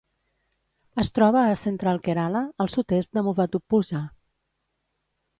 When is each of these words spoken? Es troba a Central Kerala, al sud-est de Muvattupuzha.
Es 1.01 1.11
troba 1.17 1.43
a 1.49 1.57
Central 1.63 1.99
Kerala, 2.07 2.41
al 2.65 2.71
sud-est 2.75 3.13
de 3.17 3.23
Muvattupuzha. 3.27 4.01